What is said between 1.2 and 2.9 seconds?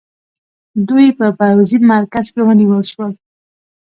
پوځي مرکز کې ونیول